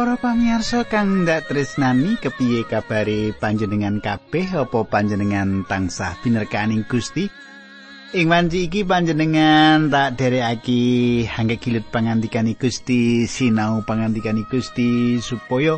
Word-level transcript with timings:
Para 0.00 0.16
pamirsa 0.16 0.88
kang 0.88 1.28
ndak 1.28 1.52
tresnani 1.52 2.16
kepiye 2.16 2.64
kabare 2.64 3.36
panjenengan 3.36 4.00
kabeh? 4.00 4.48
Apa 4.48 4.88
panjenengan 4.88 5.68
tansah 5.68 6.16
binerkaning 6.24 6.88
Gusti? 6.88 7.28
Ing 8.16 8.32
wanci 8.32 8.64
iki 8.64 8.80
panjenengan 8.88 9.92
tak 9.92 10.16
derekake 10.16 11.28
hangge 11.28 11.60
kilut 11.60 11.84
pangandikani 11.92 12.56
Gusti, 12.56 13.28
sinau 13.28 13.84
pangandikani 13.84 14.48
Gusti 14.48 15.20
supaya 15.20 15.76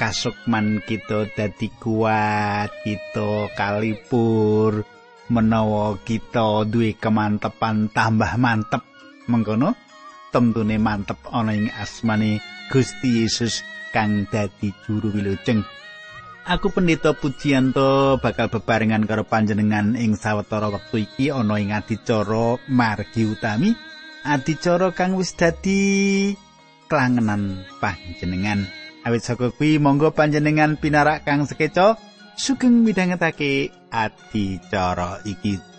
kasukman 0.00 0.80
kita 0.88 1.28
dadi 1.36 1.68
kuat, 1.76 2.72
kita 2.88 3.52
kalipur 3.52 4.80
menawa 5.28 6.00
kita 6.00 6.64
duwe 6.64 6.96
kemantepan 6.96 7.92
tambah 7.92 8.32
mantep. 8.40 8.80
Mengkono 9.28 9.91
temtune 10.32 10.80
mantep 10.80 11.20
ana 11.28 11.52
ing 11.52 11.68
asmane 11.76 12.40
Gusti 12.72 13.22
Yesus 13.22 13.60
kang 13.92 14.24
dadi 14.32 14.72
juru 14.82 15.12
wilujeng. 15.12 15.60
Aku 16.42 16.74
pendeta 16.74 17.14
Pujianto 17.14 18.18
bakal 18.18 18.50
bebarengan 18.50 19.06
karo 19.06 19.22
panjenengan 19.22 19.94
ing 19.94 20.18
sawetara 20.18 20.74
wektu 20.74 21.06
iki 21.06 21.30
ana 21.30 21.60
ing 21.62 21.70
adicara 21.70 22.58
margi 22.66 23.30
utami. 23.30 23.70
Adicara 24.26 24.90
kang 24.90 25.14
wis 25.14 25.38
dadi 25.38 26.34
klangenan 26.90 27.62
panjenengan. 27.78 28.66
Awit 29.06 29.22
saka 29.22 29.54
kuwi 29.54 29.78
monggo 29.78 30.10
panjenengan 30.10 30.78
pinarak 30.78 31.22
kang 31.22 31.46
sekeca 31.46 31.94
sugeng 32.34 32.82
midhangetake 32.82 33.70
adicara 33.90 35.22
iki. 35.22 35.71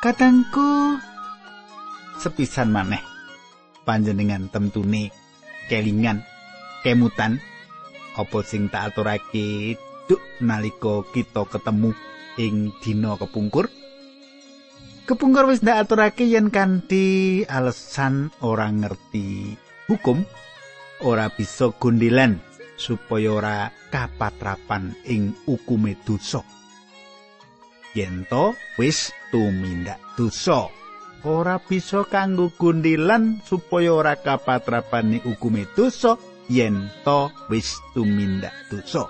Kadangku 0.00 0.96
sepisan 2.16 2.72
maneh. 2.72 3.04
Panjenengan 3.84 4.48
temtune 4.48 5.12
kelingan 5.68 6.24
kemutan. 6.80 7.36
Apa 8.16 8.40
sing 8.40 8.72
tak 8.72 8.96
aturake 8.96 9.76
duk 10.08 10.24
nalika 10.40 11.04
kita 11.12 11.44
ketemu 11.44 11.92
ing 12.40 12.72
dina 12.80 13.20
kepungkur? 13.20 13.68
Kepungkur 15.04 15.52
wis 15.52 15.60
ndak 15.60 15.84
aturake 15.84 16.24
yen 16.24 16.48
kanthi 16.48 17.44
alasan 17.44 18.32
ora 18.40 18.72
ngerti 18.72 19.52
hukum. 19.84 20.24
Ora 21.04 21.28
bisa 21.28 21.76
gondelan 21.76 22.40
supaya 22.80 23.28
ora 23.36 23.56
kapatrapan 23.92 24.96
ing 25.04 25.36
hukume 25.44 25.92
dosa. 26.08 26.40
Yen 27.92 28.24
to 28.32 28.56
wis 28.80 29.12
tumindak 29.30 29.98
dosa 30.18 30.68
ora 31.24 31.56
bisa 31.62 32.04
kanggo 32.06 32.52
gundilan 32.54 33.40
supaya 33.46 33.94
ora 33.94 34.14
kapatrapane 34.18 35.22
hukume 35.24 35.66
dosa 35.72 36.18
yen 36.50 36.90
to 37.06 37.30
wis 37.48 37.78
tumindak 37.94 38.54
dosa 38.68 39.08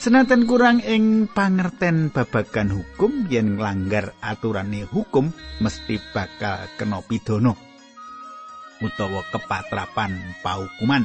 Senajan 0.00 0.48
kurang 0.48 0.80
ing 0.80 1.28
pangerten 1.28 2.08
babagan 2.08 2.72
hukum 2.72 3.28
yen 3.28 3.60
nglanggar 3.60 4.16
aturane 4.24 4.88
hukum 4.88 5.28
mesti 5.60 6.00
bakal 6.16 6.56
kena 6.80 7.04
pidana 7.04 7.52
utawa 8.80 9.20
kepatrapan 9.28 10.40
paukuman. 10.40 11.04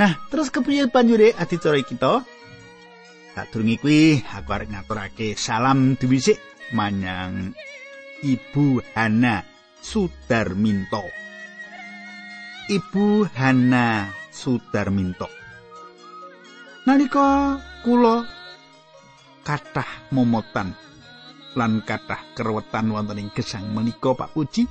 Nah, 0.00 0.16
terus 0.32 0.48
kepiye 0.48 0.88
banjure 0.88 1.36
adicara 1.36 1.76
kita? 1.84 2.24
Sadurunge 3.36 3.76
kuwi 3.80 4.24
aku 4.24 4.50
arep 4.56 4.72
ngaturake 4.72 5.36
salam 5.36 5.96
diwisik 6.00 6.40
manyang 6.72 7.52
Ibu 8.22 8.80
Hana 8.96 9.44
Sudarminto. 9.82 11.04
Ibu 12.70 13.28
Hana 13.32 14.08
Sudarminto. 14.32 15.28
Nalika 16.88 17.58
kula 17.86 18.26
kathah 19.42 20.10
momotan 20.14 20.74
lan 21.58 21.82
kathah 21.84 22.32
kerewetan 22.32 22.88
wonten 22.88 23.20
ing 23.20 23.30
gesang 23.34 23.68
menika 23.74 24.14
Pak 24.16 24.32
Puji 24.32 24.64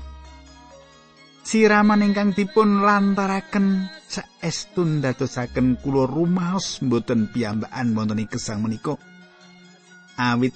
siraman 1.42 2.06
ingkang 2.06 2.32
dipun 2.32 2.82
lantaraken 2.86 3.92
saestun 4.08 5.04
dadosaken 5.04 5.78
kula 5.84 6.08
rumaos 6.08 6.82
mboten 6.82 7.30
piyambakan 7.30 7.94
wonten 7.94 8.22
ing 8.24 8.30
gesang 8.32 8.64
menika 8.64 8.96
awit 10.18 10.56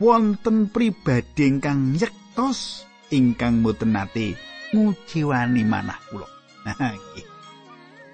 wonten 0.00 0.72
pribadi 0.72 1.44
ingkang 1.44 1.92
yektos 1.94 2.88
ingkang 3.12 3.60
mboten 3.60 3.92
nate 3.92 4.34
nguciwani 4.72 5.62
manah 5.62 6.00
kula. 6.08 6.26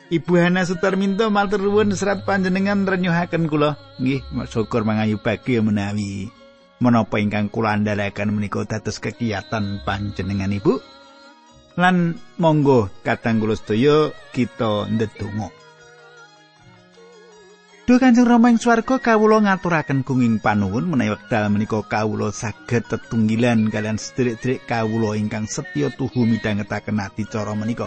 Ibu 0.06 0.38
Hana 0.38 0.62
Sutarminto 0.62 1.30
matur 1.34 1.62
nuwun 1.62 1.91
serat 1.94 2.22
panjenengan 2.22 2.86
renyuhaken 2.86 3.50
kula. 3.50 3.78
Nggih 3.98 4.22
syukur 4.46 4.86
mangayu 4.86 5.19
bagi 5.19 5.58
menawi 5.58 6.30
menapa 6.78 7.19
ingkang 7.19 7.50
kula 7.50 7.75
andharaken 7.75 8.34
menika 8.34 8.62
dados 8.66 9.02
kegiatan 9.02 9.82
panjenengan 9.82 10.54
Ibu. 10.54 10.78
Lan 11.78 12.19
monggo 12.38 12.91
katang 13.02 13.42
kula 13.42 13.58
sedaya 13.58 14.14
kita 14.30 14.91
ndedonga. 14.91 15.66
Duh 17.86 18.02
Kanjeng 18.02 18.26
Rama 18.26 18.50
ing 18.50 18.58
swarga 18.58 18.98
kawula 18.98 19.47
ngaturaken 19.47 20.02
gunging 20.02 20.42
panuwun 20.42 20.91
menawi 20.91 21.14
wekdal 21.14 21.47
menika 21.54 21.86
kawula 21.86 22.34
saged 22.34 22.82
tetunggilan 22.91 23.70
kalian 23.70 23.94
sedherek-sedherek 23.94 24.66
kawula 24.66 25.14
ingkang 25.14 25.47
setya 25.47 25.94
tuhu 25.94 26.26
midhangetaken 26.26 26.98
adicara 26.98 27.54
menika. 27.54 27.86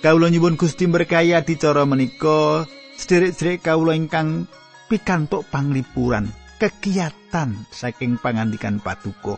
Kawula 0.00 0.32
nyuwun 0.32 0.56
Gusti 0.56 0.88
berkahi 0.88 1.36
adicara 1.36 1.84
menika 1.84 2.64
sedherek-sedherek 2.96 3.60
kawula 3.60 3.92
ingkang 3.92 4.48
pikantuk 4.88 5.44
panglipuran 5.52 6.32
kegiatan 6.56 7.52
saking 7.68 8.16
pangandikan 8.24 8.80
paduka. 8.80 9.36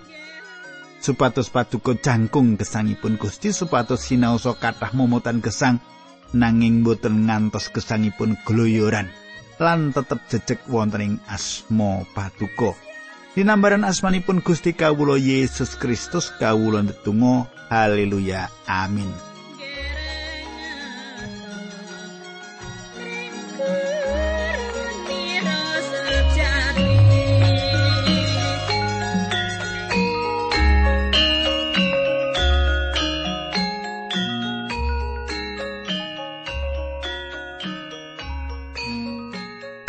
supados 1.02 1.50
paduka 1.50 1.98
jangkung 1.98 2.54
gesangipun 2.54 3.18
Gusti 3.18 3.50
supados 3.50 3.98
sinaosa 3.98 4.54
kathah 4.54 4.94
momotan 4.94 5.42
gesang 5.42 5.82
nanging 6.30 6.86
boten 6.86 7.26
ngantos 7.26 7.74
gesangipun 7.74 8.38
gloyoran 8.46 9.10
lan 9.58 9.92
tetep 9.94 10.20
jejeg 10.30 10.60
wonten 10.70 11.02
ing 11.02 11.14
asma 11.28 12.06
paduka. 12.14 12.72
Dinambaran 13.34 13.82
asmanipun 13.82 14.46
Gusti 14.46 14.70
kawula 14.70 15.18
Yesus 15.18 15.74
Kristus 15.74 16.30
kawula 16.38 16.86
ndedonga 16.86 17.50
haleluya 17.66 18.46
amin 18.70 19.33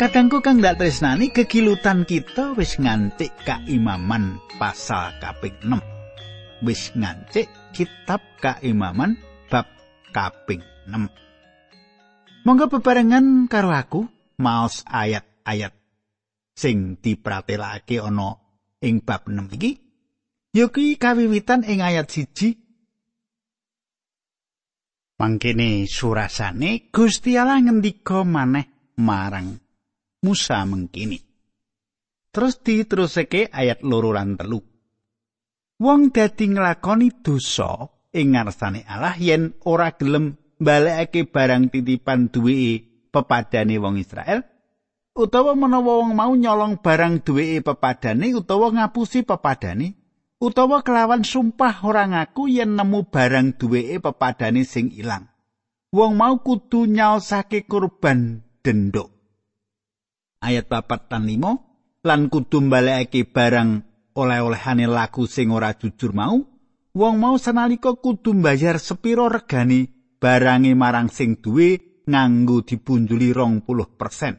Kadangku 0.06 0.38
kang 0.38 0.62
ndak 0.62 0.78
tresnani 0.78 1.34
kekilutan 1.34 2.06
kita 2.06 2.54
wis 2.54 2.78
ngantik 2.78 3.34
kaimaman 3.42 4.38
pasal 4.54 5.10
kaping 5.18 5.58
6. 5.66 6.62
Wis 6.62 6.94
ngantik 6.94 7.50
kitab 7.74 8.22
kaimaman 8.38 9.18
bab 9.50 9.66
kaping 10.14 10.62
6. 10.86 11.10
Monggo 12.46 12.70
bebarengan 12.70 13.50
karo 13.50 13.74
aku 13.74 14.06
maos 14.38 14.86
ayat-ayat 14.86 15.74
sing 16.54 17.02
dipratelake 17.02 17.98
ana 17.98 18.38
ing 18.78 19.02
bab 19.02 19.26
6 19.26 19.58
iki. 19.58 19.74
Yoki 20.54 21.02
kawiwitan 21.02 21.66
ing 21.66 21.82
ayat 21.82 22.06
siji 22.06 22.54
Mangkene 25.18 25.90
surasane 25.90 26.94
Gusti 26.94 27.34
Allah 27.34 27.58
ngendika 27.58 28.22
maneh 28.22 28.94
marang 29.02 29.65
Musa 30.24 30.64
mengkini. 30.64 31.20
Terus 32.32 32.60
diterusake 32.60 33.48
ayat 33.52 33.80
loro 33.84 34.12
lan 34.12 34.36
telu. 34.36 34.60
Wong 35.76 36.08
dadi 36.08 36.52
nglakoni 36.52 37.20
dosa 37.20 37.96
ing 38.16 38.32
ngarsane 38.32 38.88
Allah 38.88 39.16
yen 39.20 39.52
ora 39.68 39.92
gelem 39.92 40.40
mbalekake 40.56 41.28
barang 41.28 41.68
titipan 41.68 42.32
duwe 42.32 42.80
pepadane 43.12 43.76
wong 43.76 44.00
Israel 44.00 44.40
utawa 45.12 45.52
menawa 45.52 46.00
wong 46.00 46.12
mau 46.16 46.32
nyolong 46.32 46.80
barang 46.80 47.20
duwe 47.24 47.60
pepadane 47.60 48.32
utawa 48.32 48.72
ngapusi 48.72 49.24
pepadane 49.24 49.96
utawa 50.40 50.80
kelawan 50.80 51.24
sumpah 51.24 51.84
ora 51.84 52.08
ngaku 52.08 52.48
yen 52.52 52.76
nemu 52.76 53.08
barang 53.12 53.56
duwe 53.60 54.00
pepadane 54.00 54.64
sing 54.64 54.92
ilang 54.96 55.28
wong 55.92 56.16
mau 56.16 56.40
kudu 56.40 56.88
nyaosake 56.88 57.68
kurban 57.68 58.44
dendok 58.64 59.15
ayat 60.46 60.70
papat 60.70 61.10
tan 61.10 61.26
limo 61.26 61.66
lan 62.06 62.30
kudu 62.30 62.70
mbalekake 62.70 63.26
barang 63.26 63.70
oleh-olehane 64.14 64.86
laku 64.86 65.26
sing 65.26 65.50
ora 65.50 65.74
jujur 65.74 66.14
mau 66.14 66.38
wong 66.94 67.14
mau 67.18 67.34
sanalika 67.36 67.98
kudu 67.98 68.38
mbayar 68.38 68.78
sepiro 68.78 69.26
regane 69.26 69.90
barange 70.22 70.72
marang 70.72 71.10
sing 71.10 71.42
duwe 71.42 72.02
nganggo 72.06 72.62
dipunjuli 72.62 73.34
rong 73.34 73.66
puluh 73.66 73.90
persen. 73.98 74.38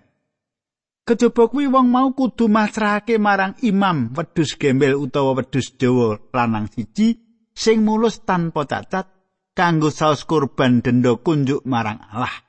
Kejaba 1.07 1.47
kuwi 1.47 1.67
wong 1.71 1.87
mau 1.87 2.11
kudu 2.11 2.51
masrahake 2.51 3.15
marang 3.19 3.55
imam 3.63 4.11
wedhus 4.11 4.59
gembel 4.59 4.95
utawa 4.99 5.35
wedhus 5.39 5.75
dawa 5.79 6.19
lanang 6.35 6.67
siji 6.67 7.15
sing 7.55 7.83
mulus 7.83 8.27
tanpa 8.27 8.67
cacat 8.67 9.07
kanggo 9.55 9.87
saus 9.87 10.27
kurban 10.27 10.83
denda 10.83 11.15
kunjuk 11.15 11.63
marang 11.63 12.03
Allah. 12.11 12.46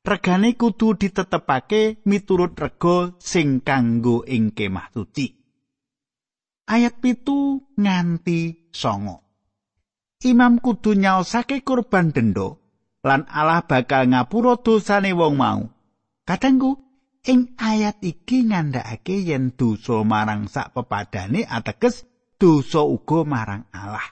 Regane 0.00 0.56
kudu 0.56 0.96
ditetepake 0.96 2.00
miturut 2.08 2.56
rega 2.56 3.12
sing 3.20 3.60
kanggo 3.60 4.24
ing 4.24 4.56
kemah 4.56 4.88
suci. 4.92 5.26
Ayat 6.70 7.02
pitu 7.02 7.68
nganti 7.76 8.70
songo. 8.70 9.26
Imam 10.22 10.60
kudu 10.60 10.94
nyaosake 10.94 11.64
kurban 11.66 12.12
dendo 12.12 12.60
lan 13.02 13.24
Allah 13.28 13.64
bakal 13.64 14.12
ngapura 14.12 14.60
dosane 14.60 15.16
wong 15.16 15.34
mau. 15.40 15.60
Kadangku 16.28 16.78
ing 17.26 17.56
ayat 17.58 17.98
iki 18.04 18.46
ngandhakake 18.46 19.24
yen 19.24 19.56
dosa 19.56 20.04
marang 20.06 20.46
sak 20.46 20.76
pepadane 20.76 21.42
ateges 21.48 22.06
dosa 22.38 22.86
uga 22.86 23.26
marang 23.26 23.66
Allah. 23.74 24.04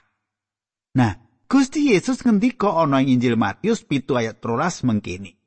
Nah, 0.97 1.15
Gusti 1.49 1.93
Yesus 1.93 2.21
ngendika 2.25 2.75
ana 2.75 2.99
ing 3.01 3.17
Injil 3.17 3.39
Matius 3.39 3.87
pitu 3.87 4.19
ayat 4.19 4.41
13 4.43 4.85
mengkini. 4.85 5.38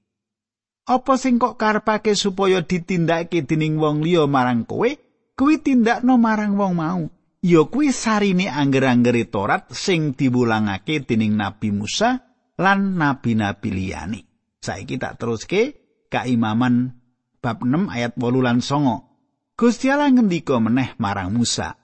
Apa 0.83 1.15
sing 1.15 1.39
kok 1.39 1.55
karepake 1.63 2.19
supaya 2.19 2.59
ditindakake 2.59 3.47
dening 3.47 3.79
wong 3.79 4.03
liya 4.03 4.27
marang 4.27 4.67
kowe? 4.67 4.91
Kuwi 5.39 5.63
tindakno 5.63 6.19
marang 6.19 6.59
wong 6.59 6.75
mau. 6.75 7.03
Ya 7.43 7.63
kuwi 7.67 7.95
sarine 7.95 8.51
angger-anggere 8.51 9.27
Torat 9.31 9.71
sing 9.71 10.15
diwulangake 10.15 11.03
dening 11.07 11.39
Nabi 11.39 11.75
Musa 11.75 12.23
lan 12.59 12.99
nabi-nabi 12.99 13.71
liyane. 13.71 14.21
Saiki 14.63 14.99
tak 14.99 15.19
teruske 15.19 15.83
kaimaman 16.07 16.99
bab 17.43 17.63
6 17.67 17.91
ayat 17.91 18.15
8 18.15 18.47
lan 18.47 18.59
9. 18.63 19.59
Gusti 19.59 19.87
Allah 19.91 20.11
ngendika 20.11 20.59
meneh 20.59 20.95
marang 20.99 21.35
Musa. 21.35 21.79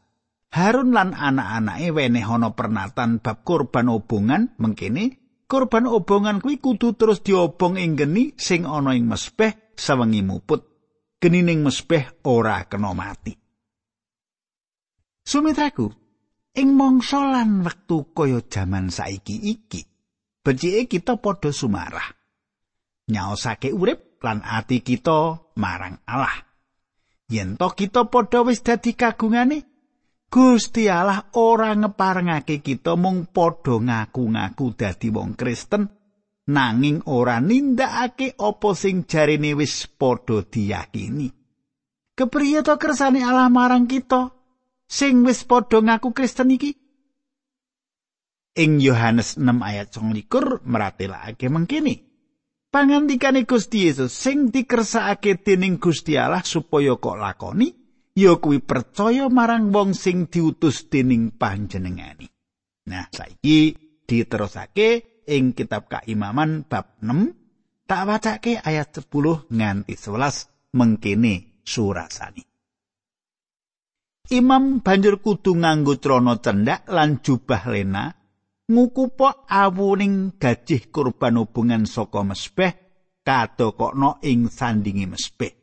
Harun 0.55 0.95
lan 0.95 1.15
anak-anake 1.15 1.91
weneh 1.95 2.25
pernatan 2.55 3.23
bab 3.23 3.47
kurban 3.47 3.91
obongan 3.91 4.55
mengkene 4.59 5.28
Korban 5.49 5.89
obongan 5.89 6.45
kuwi 6.45 6.61
kudu 6.61 6.93
terus 6.93 7.25
diobong 7.25 7.81
ing 7.81 7.97
geni 7.97 8.37
sing 8.37 8.69
ana 8.69 8.93
ing 8.93 9.09
mespeh 9.09 9.73
sawengi 9.73 10.21
muput. 10.21 10.61
Genining 11.19 11.65
mespeh 11.65 12.23
ora 12.29 12.69
kena 12.71 12.95
mati. 12.95 13.35
Sumitraku, 15.29 15.91
ing 16.55 16.69
mangsa 16.79 17.21
lan 17.21 17.67
wektu 17.67 18.15
kaya 18.17 18.41
jaman 18.47 18.89
saiki 18.89 19.37
iki, 19.51 19.83
becike 20.47 20.87
kita 20.87 21.19
padha 21.19 21.53
sumarah. 21.53 22.07
Nyaosake 23.13 23.75
urip 23.75 24.23
lan 24.25 24.41
ati 24.41 24.81
kita 24.81 25.53
marang 25.59 26.01
Allah. 26.09 26.39
Yen 27.29 27.61
to 27.61 27.69
kita 27.77 28.09
padha 28.09 28.41
wis 28.41 28.65
dadi 28.65 28.97
kagungane, 28.97 29.68
Gusti 30.29 30.93
Allah 30.93 31.25
ora 31.41 31.73
ngeparengake 31.73 32.61
kita 32.61 33.01
mung 33.01 33.33
padha 33.33 33.81
ngaku-ngaku 33.81 34.77
dadi 34.77 35.09
wong 35.09 35.33
Kristen 35.33 35.89
nanging 36.53 37.09
ora 37.09 37.41
nindakake 37.41 38.37
apa 38.37 38.71
sing 38.77 39.09
jarene 39.09 39.57
wis 39.57 39.89
padha 39.89 40.45
diyakini. 40.45 41.33
Kepriye 42.13 42.61
to 42.61 42.77
kersane 42.77 43.25
Allah 43.25 43.49
marang 43.49 43.89
kita 43.89 44.29
sing 44.85 45.25
wis 45.25 45.49
padha 45.49 45.81
ngaku 45.81 46.13
Kristen 46.13 46.53
iki? 46.53 46.77
Ing 48.61 48.85
Yohanes 48.85 49.41
6 49.41 49.49
ayat 49.65 49.97
29 49.97 50.61
meratelake 50.69 51.49
mengkini. 51.49 52.05
Pangandikane 52.69 53.49
Gusti 53.49 53.89
Yesus 53.89 54.13
sing 54.13 54.53
dikersakake 54.53 55.41
dening 55.41 55.81
Gusti 55.81 56.21
Allah 56.21 56.45
supaya 56.45 57.01
kok 57.01 57.17
lakoni 57.17 57.78
ya 58.19 58.35
kuwi 58.43 58.59
percaya 58.59 59.31
marang 59.31 59.71
wong 59.71 59.95
sing 59.95 60.27
diutus 60.27 60.91
dening 60.91 61.31
panjenengani. 61.39 62.27
Nah, 62.91 63.07
saiki 63.15 63.79
diterusake 64.03 65.23
ing 65.31 65.55
kitab 65.55 65.87
Kaimaman 65.87 66.67
bab 66.67 66.99
6 66.99 67.87
tak 67.87 68.03
wacake 68.11 68.59
ayat 68.59 68.91
10 68.91 69.55
nganti 69.55 69.95
11 69.95 70.75
mengkene 70.75 71.63
surasani. 71.63 72.43
Imam 74.29 74.85
banjur 74.85 75.25
kudu 75.25 75.57
nganggo 75.57 75.97
crana 76.03 76.37
cendak 76.43 76.85
lan 76.91 77.25
jubah 77.25 77.65
lena 77.71 78.13
ngukupo 78.69 79.49
awuning 79.49 80.37
gajih 80.37 80.93
kurban 80.93 81.41
hubungan 81.41 81.89
saka 81.89 82.21
mesbeh 82.21 82.73
kadokokno 83.25 84.21
ing 84.27 84.53
sandingi 84.53 85.09
mesbeh. 85.09 85.58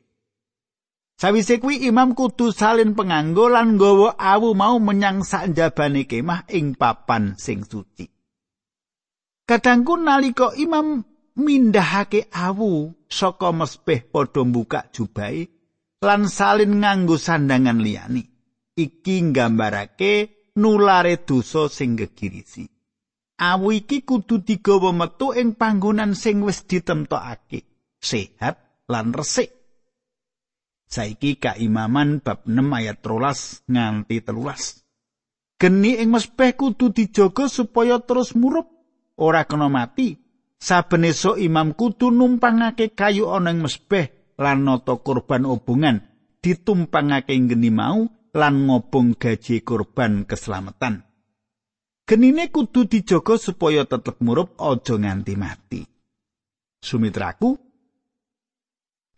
Sawise 1.16 1.64
kuwi 1.64 1.88
imam 1.88 2.12
kudu 2.12 2.52
salin 2.52 2.92
penganggo 2.92 3.48
lan 3.48 3.80
nggawa 3.80 4.20
awu 4.20 4.52
mau 4.52 4.76
menyang 4.84 5.24
sakjabane 5.24 6.04
kemah 6.04 6.44
ing 6.52 6.76
papan 6.76 7.40
sing 7.40 7.64
suci. 7.64 8.04
Kadangku 9.48 9.96
nalika 9.96 10.52
imam 10.60 11.00
mindahake 11.40 12.28
awu 12.36 12.92
saka 13.08 13.56
mespeh 13.56 14.04
padha 14.12 14.44
buka 14.44 14.92
jubai 14.92 15.48
lan 16.04 16.28
salin 16.28 16.84
nganggo 16.84 17.16
sandangan 17.16 17.80
liyani. 17.80 18.24
Iki 18.76 19.32
nggambarake 19.32 20.52
nulare 20.60 21.24
dosa 21.24 21.72
sing 21.72 21.96
gegirisi. 21.96 22.68
Awu 23.40 23.72
iki 23.72 24.04
kudu 24.04 24.44
digawa 24.44 24.92
metu 24.92 25.32
ing 25.32 25.56
panggonan 25.56 26.12
sing 26.12 26.44
wis 26.44 26.68
ditemtokake, 26.68 27.64
sehat 28.04 28.84
lan 28.92 29.16
resik. 29.16 29.55
Saiki 30.86 31.42
kaimaman 31.42 32.22
bab 32.22 32.46
6 32.46 32.78
ayat 32.78 32.98
13 33.02 33.66
nganti 33.70 34.18
13. 34.22 34.86
Geni 35.56 35.98
ing 35.98 36.10
mespeh 36.12 36.54
kudu 36.54 36.92
dijaga 36.92 37.48
supaya 37.48 37.98
terus 38.04 38.36
murup, 38.36 38.68
ora 39.18 39.48
kena 39.48 39.72
mati. 39.72 40.20
Saben 40.60 41.08
esuk 41.08 41.40
imam 41.40 41.76
kudu 41.76 42.12
numpangake 42.12 42.96
kayu 42.96 43.32
ana 43.32 43.52
ing 43.52 43.64
mespeh 43.64 44.36
lan 44.40 44.68
nata 44.68 45.00
kurban 45.00 45.48
obongan 45.48 46.04
ditumpangake 46.44 47.34
geni 47.48 47.72
mau 47.72 48.08
lan 48.36 48.68
ngobong 48.68 49.16
gaji 49.16 49.64
kurban 49.64 50.28
keselamatan. 50.28 51.08
Genine 52.06 52.54
kudu 52.54 52.86
dijaga 52.86 53.40
supaya 53.42 53.88
tetep 53.88 54.22
murup 54.22 54.54
aja 54.62 54.94
nganti 54.94 55.34
mati. 55.34 55.82
Sumitraku, 56.78 57.58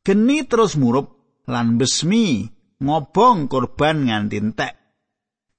geni 0.07 0.47
terus 0.47 0.79
murup 0.79 1.16
lan 1.48 1.80
besmi 1.80 2.46
ngobong 2.84 3.48
korban 3.50 4.06
nganti 4.06 4.38
entek. 4.38 4.74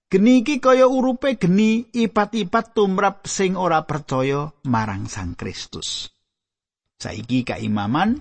Geni 0.09 0.41
iki 0.41 0.57
kaya 0.57 0.89
urupe 0.89 1.37
geni 1.37 1.85
ipat-ipat 1.93 2.73
tumrap 2.73 3.29
sing 3.29 3.61
ora 3.61 3.85
percaya 3.85 4.49
marang 4.65 5.05
Sang 5.05 5.37
Kristus. 5.37 6.09
Saiki 6.97 7.45
kaimaman 7.45 8.17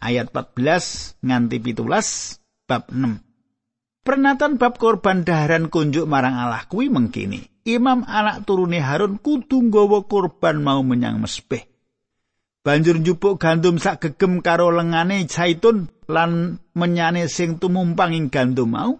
ayat 0.00 0.32
14 0.32 1.20
nganti 1.20 1.60
17 1.60 2.64
bab 2.64 2.88
6. 2.88 3.20
Pernatan 4.04 4.56
bab 4.56 4.80
korban 4.80 5.24
daharan 5.24 5.68
kunjuk 5.68 6.08
marang 6.08 6.36
Allah 6.36 6.64
kuwi 6.68 6.88
mengkini. 6.88 7.52
Imam 7.64 8.04
anak 8.04 8.44
turune 8.44 8.80
Harun 8.80 9.16
kudu 9.20 9.60
nggawa 9.60 10.04
korban 10.04 10.60
mau 10.60 10.84
menyang 10.84 11.20
mesbeh. 11.20 11.73
Banjur 12.64 12.96
njupuk 12.96 13.36
gandum 13.36 13.76
sak 13.76 14.00
gegem 14.00 14.40
karo 14.40 14.72
lengane 14.72 15.28
zaitun 15.28 15.92
lan 16.08 16.56
menyane 16.72 17.28
sing 17.28 17.60
tumumpang 17.60 18.16
ing 18.16 18.32
gandum 18.32 18.72
mau. 18.72 18.96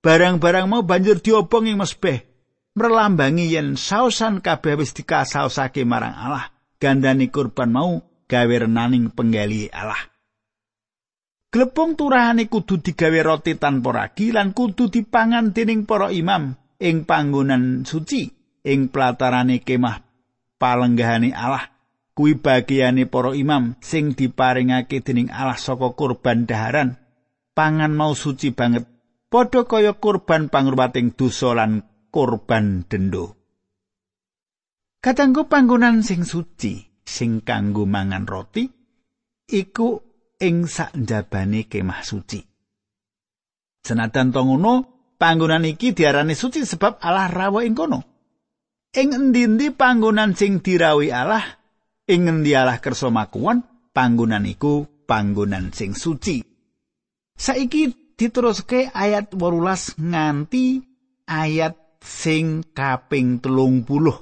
Barang-barang 0.00 0.64
mau 0.64 0.80
banjur 0.88 1.20
diobong 1.20 1.68
ing 1.68 1.76
mesbeh. 1.76 2.24
Merlambangi 2.80 3.52
yen 3.52 3.76
sausan 3.76 4.40
kabeh 4.40 4.80
wis 4.80 4.96
dikasausake 4.96 5.84
marang 5.84 6.16
Allah. 6.16 6.48
Gandani 6.80 7.28
kurban 7.28 7.76
mau 7.76 8.00
gawe 8.24 8.56
renaning 8.64 9.12
penggali 9.12 9.68
Allah. 9.68 10.00
Glepung 11.52 12.00
turahane 12.00 12.48
kudu 12.48 12.80
digawe 12.80 13.20
roti 13.20 13.60
tanpa 13.60 13.92
ragi 13.92 14.32
lan 14.32 14.56
kudu 14.56 14.88
dipangan 14.88 15.52
dening 15.52 15.84
para 15.84 16.08
imam 16.08 16.56
ing 16.80 17.04
panggonan 17.04 17.84
suci 17.84 18.26
ing 18.64 18.88
pelatarane 18.88 19.60
kemah 19.62 20.02
palenggahane 20.58 21.30
Allah 21.30 21.73
kuwi 22.14 22.38
bagiane 22.38 23.10
para 23.10 23.34
imam 23.34 23.74
sing 23.82 24.14
diparingake 24.14 25.02
dening 25.02 25.28
Allah 25.34 25.58
saka 25.58 25.92
kurban 25.98 26.46
daharan 26.46 26.96
pangan 27.52 27.92
mau 27.94 28.14
suci 28.14 28.54
banget 28.54 28.86
padha 29.28 29.66
kaya 29.66 29.98
kurban 29.98 30.48
pangruwating 30.48 31.12
dosa 31.12 31.52
lan 31.58 31.82
kurban 32.14 32.86
dendo 32.86 33.34
Katanggu 35.04 35.44
panggonan 35.52 36.00
sing 36.00 36.24
suci 36.24 36.80
sing 37.04 37.44
kanggo 37.44 37.84
mangan 37.84 38.24
roti 38.24 38.64
iku 39.52 40.00
ing 40.40 40.64
sak 40.64 40.96
njabane 40.96 41.68
kemah 41.68 42.00
suci. 42.00 42.40
Senajan 43.84 44.32
to 44.32 44.40
ngono, 44.40 44.74
panggonan 45.20 45.68
iki 45.68 45.92
diarani 45.92 46.32
suci 46.32 46.64
sebab 46.64 47.04
Allah 47.04 47.28
rawuh 47.28 47.68
ing 47.68 47.76
kono. 47.76 48.00
Ing 48.96 49.12
endi-endi 49.12 49.76
panggonan 49.76 50.32
sing 50.32 50.64
dirawi 50.64 51.12
Allah, 51.12 51.44
ing 52.04 52.28
endi 52.28 52.52
Allah 52.52 52.80
kersa 52.80 53.08
makuwon, 53.08 53.64
panggonan 53.96 54.44
iku 54.44 54.84
panggonan 55.08 55.72
sing 55.72 55.96
suci. 55.96 56.44
Saiki 57.34 58.14
diteruske 58.14 58.92
ayat 58.94 59.34
18 59.34 59.98
nganti 59.98 60.66
ayat 61.26 61.74
sing 62.04 62.62
kaping 62.76 63.40
telung 63.40 63.82
puluh. 63.82 64.14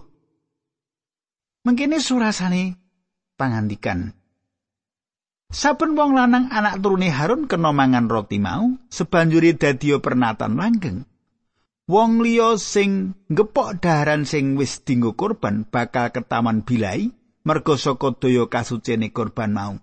Mengkene 1.62 2.02
surasane 2.02 2.78
pangandikan. 3.38 4.14
Saben 5.52 5.92
wong 5.92 6.16
lanang 6.16 6.48
anak 6.48 6.80
turune 6.80 7.12
Harun 7.12 7.44
kena 7.44 7.76
mangan 7.76 8.08
roti 8.08 8.40
mau, 8.40 8.72
sebanjuri 8.88 9.52
dadi 9.52 9.92
pernatan 10.00 10.56
langgeng. 10.56 11.04
Wong 11.92 12.24
liya 12.24 12.56
sing 12.56 13.12
ngepok 13.28 13.84
daharan 13.84 14.24
sing 14.24 14.56
wis 14.56 14.80
dinggo 14.80 15.12
korban 15.12 15.68
bakal 15.68 16.08
ketaman 16.08 16.64
bilai 16.64 17.12
merga 17.42 17.74
saka 17.78 18.14
daya 18.18 18.46
kasucene 18.46 19.10
korban 19.10 19.54
mau. 19.54 19.74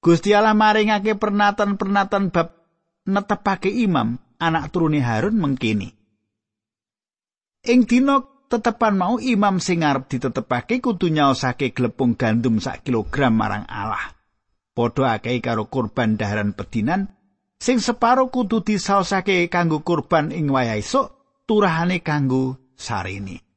Gusti 0.00 0.32
Allah 0.32 0.56
maringake 0.56 1.14
pernatan-pernatan 1.14 2.32
bab 2.32 2.56
netepake 3.04 3.68
imam 3.68 4.16
anak 4.40 4.72
turune 4.72 5.04
Harun 5.04 5.36
mengkini. 5.36 5.92
Ing 7.68 7.84
dina 7.84 8.24
tetepan 8.48 8.96
mau 8.96 9.20
imam 9.20 9.60
sing 9.60 9.84
arep 9.84 10.08
ditetepake 10.08 10.80
kudu 10.80 11.12
nyaosake 11.12 11.76
glepung 11.76 12.16
gandum 12.16 12.56
sak 12.64 12.88
kilogram 12.88 13.36
marang 13.36 13.68
Allah. 13.68 14.16
Padha 14.72 15.20
akeh 15.20 15.36
karo 15.44 15.68
kurban 15.68 16.16
daharan 16.16 16.56
pedinan 16.56 17.12
sing 17.60 17.76
separo 17.84 18.32
kudu 18.32 18.64
disaosake 18.64 19.52
kanggo 19.52 19.84
kurban 19.84 20.32
ing 20.32 20.48
wayah 20.48 20.80
esuk, 20.80 21.12
turahane 21.44 22.00
kanggo 22.00 22.56
sarini. 22.72 23.49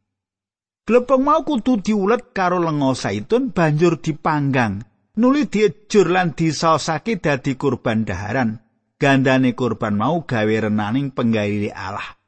Glepung 0.83 1.23
mau 1.23 1.47
kudu 1.47 1.79
diulet 1.79 2.35
karo 2.35 2.59
lenga 2.59 2.91
saitun 2.91 3.55
banjur 3.55 4.03
dipanggang. 4.03 4.83
Nuli 5.15 5.47
diejur 5.47 6.11
lan 6.11 6.35
disaosake 6.35 7.23
dadi 7.23 7.55
kurban 7.55 8.03
daharan. 8.03 8.59
Gandane 8.99 9.55
kurban 9.55 9.95
mau 9.95 10.27
gawe 10.27 10.55
renaning 10.67 11.15
penggawe 11.15 11.71
Allah. 11.71 12.19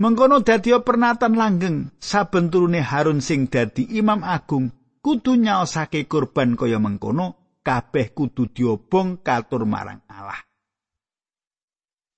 Mengkono 0.00 0.44
dadi 0.44 0.76
pernatan 0.76 1.36
langgeng 1.36 1.96
saben 1.96 2.52
turune 2.52 2.84
Harun 2.84 3.24
sing 3.24 3.48
dadi 3.48 3.88
imam 3.96 4.24
agung 4.28 4.68
kudu 5.00 5.40
nyaosake 5.40 6.04
kurban 6.04 6.60
kaya 6.60 6.76
mengkono 6.76 7.56
kabeh 7.64 8.12
kudu 8.12 8.52
diobong 8.52 9.24
katur 9.24 9.64
marang 9.64 10.04
Allah. 10.08 10.40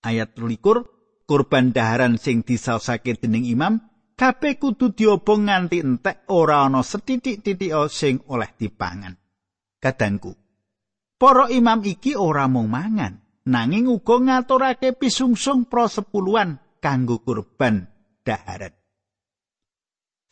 Ayat 0.02 0.34
21 0.34 1.26
kurban 1.30 1.70
daharan 1.70 2.18
sing 2.18 2.42
disaosake 2.42 3.14
dening 3.14 3.46
imam 3.46 3.91
kabeh 4.14 4.60
kudu 4.60 4.94
diobong 4.94 5.48
nganti 5.48 5.78
entek 5.82 6.28
ora 6.30 6.68
ana 6.68 6.80
setitik-titik 6.84 7.74
sing 7.90 8.22
oleh 8.28 8.50
dipangan. 8.54 9.14
Kadangku, 9.82 10.32
para 11.18 11.50
imam 11.50 11.82
iki 11.82 12.14
ora 12.14 12.46
mung 12.46 12.70
mangan, 12.70 13.18
nanging 13.50 13.90
uga 13.90 14.22
ngaturake 14.22 14.94
pisungsung 14.94 15.66
pro 15.66 15.90
sepuluhan 15.90 16.62
kanggo 16.78 17.18
kurban 17.22 17.90
daharat. 18.22 18.78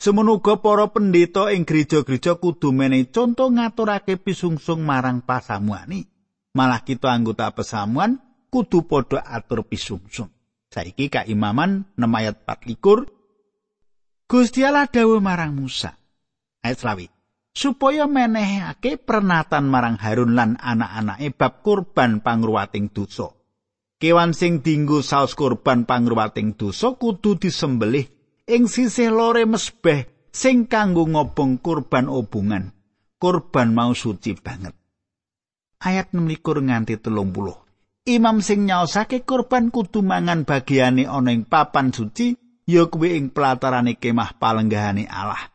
Semono 0.01 0.41
uga 0.41 0.57
para 0.65 0.89
pendeta 0.89 1.53
ing 1.53 1.69
gereja-gereja 1.69 2.41
kudu 2.41 2.73
menehi 2.73 3.13
conto 3.13 3.53
ngaturake 3.53 4.17
pisungsung 4.17 4.81
marang 4.81 5.21
pasamuani. 5.21 6.09
Malah 6.57 6.83
kita 6.83 7.13
anggota 7.13 7.53
pesamuan 7.53 8.17
kudu 8.49 8.89
padha 8.89 9.21
atur 9.21 9.69
pisungsung. 9.69 10.33
Saiki 10.71 11.13
kaimaman 11.13 11.91
6 11.99 12.07
ayat 12.17 12.47
24 12.47 13.20
Gusti 14.31 14.63
Allah 14.63 14.87
dawuh 14.87 15.19
marang 15.19 15.59
Musa 15.59 15.99
ayat 16.63 16.79
20 16.79 17.11
supaya 17.51 18.07
menehake 18.07 18.95
pernatan 18.95 19.67
marang 19.67 19.99
Harun 19.99 20.39
lan 20.39 20.55
anak-anake 20.55 21.35
bab 21.35 21.67
kurban 21.67 22.23
pangruwating 22.23 22.95
dosa. 22.95 23.35
Kewan 23.99 24.31
sing 24.31 24.63
dinggo 24.63 25.03
saus 25.03 25.35
kurban 25.35 25.83
pangruwating 25.83 26.55
dosa 26.55 26.95
kudu 26.95 27.43
disembelih 27.43 28.07
ing 28.47 28.71
sisih 28.71 29.11
lore 29.11 29.51
mesbeh 29.51 30.31
sing 30.31 30.71
kanggo 30.71 31.11
ngobong 31.11 31.59
kurban 31.59 32.07
obongan. 32.07 32.71
Kurban 33.19 33.75
mau 33.75 33.99
suci 33.99 34.39
banget. 34.39 34.79
Ayat 35.83 36.15
26 36.15 36.71
nganti 36.71 37.03
30. 37.03 38.07
Imam 38.07 38.39
sing 38.47 38.63
nyaosake 38.63 39.27
kurban 39.27 39.75
kudu 39.75 40.07
mangan 40.07 40.47
bagiane 40.47 41.11
ana 41.11 41.35
ing 41.35 41.51
papan 41.51 41.91
suci 41.91 42.50
ya 42.71 42.87
kuwi 42.87 43.19
ing 43.19 43.35
pelatarane 43.35 43.99
kemah 43.99 44.39
palenggahane 44.39 45.11
Allah. 45.11 45.51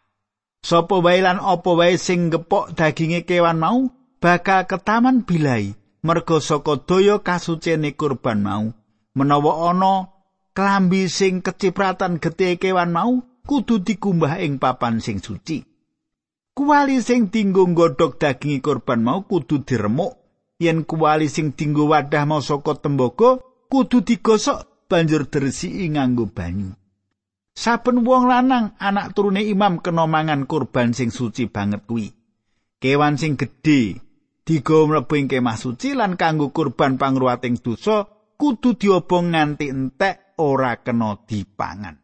Sopo 0.65 0.99
wae 1.05 1.21
lan 1.21 1.39
apa 1.39 1.71
wae 1.77 1.95
sing 1.95 2.33
gepok 2.33 2.73
daginge 2.75 3.23
kewan 3.23 3.61
mau 3.61 3.87
bakal 4.19 4.65
ketaman 4.65 5.23
bilai 5.23 5.77
merga 6.01 6.41
saka 6.41 6.81
daya 6.83 7.21
kasucene 7.21 7.93
kurban 7.93 8.41
mau. 8.43 8.65
Menawa 9.15 9.71
ana 9.71 10.11
klambi 10.57 11.07
sing 11.07 11.39
kecipratan 11.45 12.19
getih 12.19 12.59
kewan 12.59 12.91
mau 12.91 13.23
kudu 13.45 13.85
dikumbah 13.85 14.41
ing 14.41 14.59
papan 14.59 14.99
sing 14.99 15.23
suci. 15.23 15.63
Kuali 16.55 16.97
sing 17.03 17.29
dinggo 17.29 17.63
nggodhog 17.67 18.17
daging 18.17 18.59
kurban 18.59 19.05
mau 19.05 19.23
kudu 19.23 19.63
diremuk. 19.63 20.17
Yen 20.57 20.87
kuali 20.87 21.27
sing 21.29 21.53
dinggo 21.53 21.91
wadah 21.91 22.25
mau 22.25 22.41
saka 22.41 22.73
tembaga 22.79 23.37
kudu 23.69 24.01
digosok 24.01 24.89
banjur 24.89 25.27
diresiki 25.27 25.93
nganggo 25.93 26.31
banyu 26.31 26.73
saben 27.55 28.03
wong 28.03 28.27
lanang 28.27 28.75
anak 28.77 29.15
turune 29.15 29.41
imam 29.41 29.79
kena 29.79 30.05
mangan 30.05 30.43
kurban 30.43 30.91
sing 30.91 31.09
suci 31.09 31.47
banget 31.47 31.87
kuwi 31.87 32.11
kewan 32.83 33.15
sing 33.15 33.39
gedhe 33.39 33.97
digawa 34.45 34.83
mlebu 35.01 35.13
ing 35.17 35.27
kemah 35.31 35.57
suci 35.57 35.97
lan 35.97 36.19
kanggo 36.19 36.53
kurban 36.53 37.01
pangruwating 37.01 37.57
dosa 37.57 38.05
kudu 38.35 38.75
diobong 38.77 39.33
nganti 39.33 39.71
entek 39.71 40.37
ora 40.37 40.83
kena 40.83 41.15
dipangan. 41.23 41.95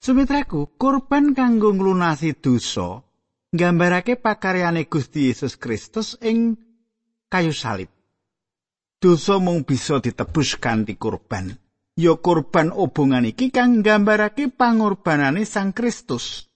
Sumitraku, 0.00 0.80
kurban 0.80 1.36
kanggo 1.36 1.70
nglunasi 1.76 2.40
dosa 2.40 3.04
nggambarake 3.52 4.16
pakaryane 4.16 4.88
Gusti 4.88 5.28
Yesus 5.28 5.60
Kristus 5.60 6.16
ing 6.24 6.56
kayu 7.28 7.52
salib. 7.52 7.90
Dosa 9.00 9.40
mung 9.40 9.64
bisa 9.64 10.00
ditebus 10.00 10.60
kanthi 10.60 10.96
kurban. 11.00 11.56
Ya 11.98 12.14
kurban 12.18 12.70
obongan 12.70 13.26
iki 13.26 13.50
kang 13.50 13.82
nggambarake 13.82 14.52
pangorbanane 14.52 15.42
Sang 15.46 15.74
Kristus. 15.74 16.46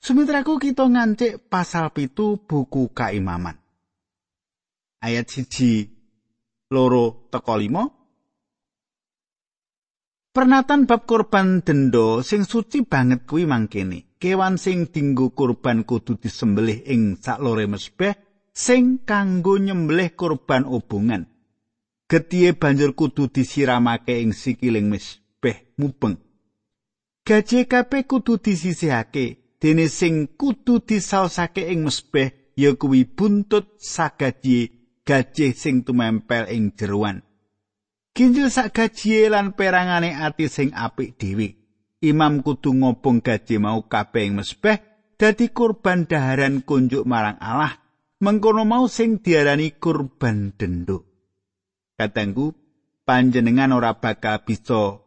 Sumitraku 0.00 0.60
kita 0.60 0.84
ngancik 0.84 1.48
pasal 1.48 1.88
pitu 1.96 2.36
buku 2.44 2.92
kaimaman. 2.92 3.64
ayat 5.04 5.28
siji 5.28 5.84
loro 6.72 7.28
teko 7.28 7.54
limo 7.60 7.84
Pernatan 10.34 10.90
bab 10.90 11.06
korban 11.06 11.62
dendo 11.62 12.18
sing 12.26 12.42
suci 12.42 12.82
banget 12.82 13.22
kuwi 13.22 13.46
mangkene. 13.46 14.18
Kewan 14.18 14.58
sing 14.58 14.90
dinggo 14.90 15.30
korban 15.30 15.86
kudu 15.86 16.18
disembelih 16.18 16.82
ing 16.90 17.22
saklore 17.22 17.70
mesbeh 17.70 18.18
sing 18.50 19.06
kanggo 19.06 19.62
nyembelih 19.62 20.10
korban 20.18 20.66
obongan. 20.66 21.30
Getihe 22.04 22.52
banjur 22.52 22.92
kudu 22.92 23.32
disiramake 23.32 24.20
ing 24.20 24.36
sikiling 24.36 24.92
mesbeh 24.92 25.72
mubeng. 25.80 26.20
Gaji 27.24 27.64
kabeh 27.64 28.04
kudu 28.04 28.36
disisihake 28.36 29.56
dene 29.60 29.88
sing 29.88 30.28
kudu 30.36 30.84
disaosake 30.84 31.72
ing 31.72 31.88
mesbeh 31.88 32.52
ya 32.60 32.76
kuwi 32.76 33.08
buntut 33.08 33.72
sagaji 33.80 34.68
gajih 35.08 35.56
sing 35.56 35.80
tumempel 35.80 36.44
ing 36.52 36.76
jeroan. 36.76 37.24
Ginjil 38.12 38.52
sak 38.52 38.76
gajih 38.76 39.32
lan 39.32 39.56
perangane 39.56 40.12
ati 40.12 40.52
sing 40.52 40.76
apik 40.76 41.16
dhewe. 41.16 41.56
Imam 42.04 42.44
kudu 42.44 42.76
ngobong 42.76 43.24
gajih 43.24 43.56
mau 43.64 43.80
kabeh 43.88 44.28
ing 44.28 44.36
mesbeh 44.36 44.76
dadi 45.16 45.48
kurban 45.56 46.04
daharan 46.04 46.60
kunjuk 46.60 47.08
marang 47.08 47.40
Allah. 47.40 47.80
Mengkono 48.20 48.68
mau 48.68 48.84
sing 48.92 49.24
diarani 49.24 49.72
kurban 49.80 50.52
dendo. 50.52 51.13
Katengku 51.94 52.54
panjenengan 53.06 53.70
ora 53.70 53.94
bakal 54.02 54.42
bisa 54.42 54.98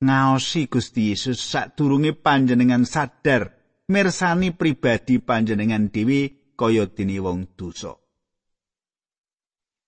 ngaosi 0.00 0.66
Gusti 0.66 1.12
Yesus 1.12 1.38
sadurunge 1.38 2.16
panjenengan 2.16 2.88
sadar 2.88 3.54
mirsani 3.92 4.56
pribadi 4.56 5.20
panjenengan 5.20 5.92
dhewe 5.92 6.52
kaya 6.56 6.88
dene 6.88 7.20
wong 7.20 7.52
dosa. 7.54 7.92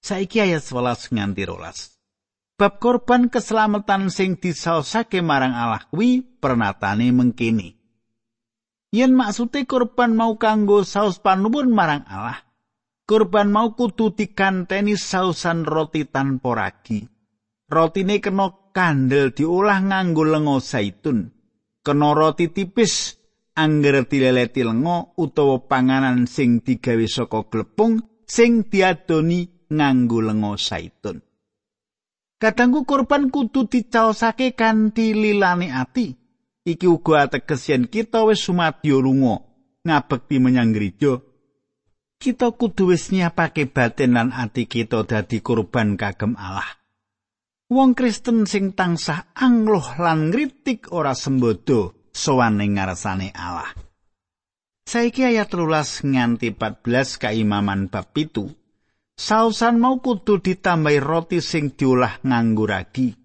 Saiki 0.05 0.45
ayat 0.45 0.61
11 0.61 1.17
nganti 1.17 1.43
12. 1.49 2.61
Bab 2.61 2.79
korban 2.79 3.33
keselamatan 3.33 4.13
sing 4.13 4.37
disaosake 4.37 5.25
marang 5.25 5.57
Allah 5.57 5.89
kuwi 5.89 6.23
pernatane 6.23 7.11
mengkini. 7.11 7.81
Yen 8.95 9.11
maksude 9.17 9.67
korban 9.67 10.15
mau 10.15 10.39
kanggo 10.39 10.87
saus 10.87 11.19
panuwun 11.19 11.75
marang 11.75 12.07
Allah, 12.07 12.44
korban 13.05 13.53
mau 13.53 13.77
kudu 13.77 14.17
dikanteni 14.17 14.97
sausan 14.97 15.69
roti 15.69 16.09
tanpa 16.09 16.51
ragi. 16.57 17.05
Rotine 17.69 18.21
kena 18.21 18.73
kandel 18.73 19.33
diolah 19.33 19.81
nganggo 19.81 20.25
lenga 20.25 20.57
zaitun. 20.61 21.33
Kena 21.85 22.17
roti 22.17 22.49
tipis 22.49 23.17
angger 23.57 24.09
dileleti 24.09 24.65
lenga 24.65 25.17
utawa 25.17 25.65
panganan 25.69 26.25
sing 26.29 26.65
digawe 26.65 27.07
saka 27.09 27.45
glepung 27.49 28.25
sing 28.25 28.69
diadoni 28.69 29.69
nganggo 29.73 30.19
lenga 30.25 30.57
zaitun. 30.57 31.21
Kadangku 32.41 32.85
korban 32.85 33.33
kudu 33.33 33.71
dicaosake 33.71 34.53
kanthi 34.53 35.17
lilane 35.17 35.73
ati. 35.73 36.13
Iki 36.65 36.89
uga 36.89 37.29
ateges 37.29 37.69
yen 37.69 37.85
kita 37.93 38.25
wis 38.25 38.41
sumadyo 38.41 39.01
lunga 39.05 39.45
ngabekti 39.85 40.41
menyang 40.41 40.73
gereja. 40.73 41.21
Kita 42.19 42.55
kudu 42.55 42.95
wis 42.95 43.13
nyiapake 43.13 43.69
batin 43.69 44.17
lan 44.17 44.31
ati 44.33 44.65
kita 44.65 45.05
dadi 45.05 45.45
korban 45.45 45.99
kagem 46.01 46.39
Allah. 46.41 46.81
Wong 47.73 47.97
Kristen 47.97 48.45
sing 48.45 48.77
tansah 48.77 49.33
angloh 49.33 49.97
lan 49.97 50.29
ngritik 50.29 50.93
ora 50.93 51.17
sembodo 51.17 52.09
sowan 52.13 52.61
ing 52.61 52.77
ngarsane 52.77 53.33
Allah. 53.33 53.73
Saiki 54.85 55.25
ayat 55.25 55.49
13 55.49 56.13
nganti 56.13 56.53
14 56.53 57.17
kaimaman 57.17 57.89
bab 57.89 58.13
pitu. 58.13 58.53
Sausan 59.17 59.81
mau 59.81 60.03
kudu 60.03 60.45
ditambahi 60.45 61.01
roti 61.01 61.39
sing 61.41 61.73
diolah 61.73 62.21
nganggo 62.21 62.69
ragi. 62.69 63.17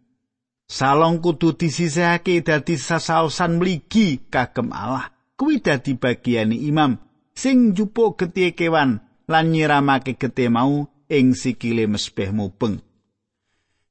Salong 0.70 1.18
kudu 1.20 1.58
disisihake 1.58 2.46
dadi 2.46 2.78
sasausan 2.78 3.58
mligi 3.58 4.30
kagem 4.30 4.70
Allah. 4.72 5.12
Kuwi 5.36 5.60
dadi 5.60 5.98
bagiane 5.98 6.56
imam 6.56 6.96
sing 7.40 7.72
jupuk 7.72 8.20
getih 8.20 8.52
kewan 8.52 9.00
lan 9.32 9.46
nyiramake 9.56 10.20
getih 10.20 10.52
mau 10.52 10.92
ing 11.08 11.32
sikile 11.32 11.88
mesbeh 11.88 12.36
mubeng. 12.36 12.84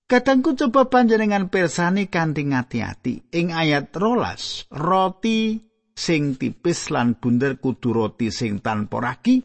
Kadangku 0.09 0.57
coba 0.57 0.89
panjenengan 0.89 1.53
persani 1.53 2.09
kanthi 2.09 2.49
ngati-ati. 2.49 3.29
Ing 3.37 3.53
ayat 3.53 3.93
rolas, 3.93 4.65
roti 4.73 5.61
sing 5.93 6.41
tipis 6.41 6.89
lan 6.89 7.17
bunder 7.21 7.61
kudu 7.61 7.93
roti 7.93 8.33
sing 8.33 8.65
tanpa 8.65 9.05
ragi. 9.05 9.45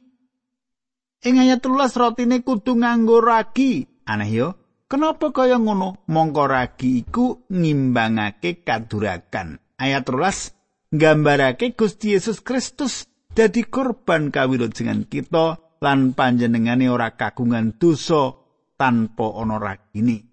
Ing 1.23 1.35
ayat 1.39 1.63
rolas 1.67 1.95
rotine 1.99 2.43
kudu 2.43 2.79
nganggo 2.79 3.19
ragi. 3.19 3.83
Aneh 4.07 4.31
yo, 4.31 4.47
kenapa 4.87 5.35
kaya 5.35 5.59
ngono? 5.59 6.07
Mongko 6.07 6.43
ragi 6.47 7.03
iku 7.03 7.43
ngimbangake 7.51 8.63
kadurakan. 8.63 9.59
Ayat 9.75 10.07
rolas 10.07 10.55
nggambarake 10.95 11.75
Gusti 11.75 12.15
Yesus 12.15 12.39
Kristus 12.39 13.12
dadi 13.33 13.65
korban 13.65 14.29
kawilujengan 14.29 15.09
kita 15.09 15.57
lan 15.81 16.13
panjenengane 16.13 16.87
ora 16.87 17.17
kagungan 17.17 17.75
dosa 17.75 18.37
tanpa 18.77 19.33
ana 19.41 19.57
ragine. 19.59 20.29